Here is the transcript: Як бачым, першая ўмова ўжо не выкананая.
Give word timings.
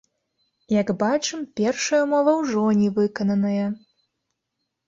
Як 0.81 0.89
бачым, 1.03 1.43
першая 1.61 1.99
ўмова 2.05 2.31
ўжо 2.41 2.65
не 2.81 2.89
выкананая. 2.97 3.67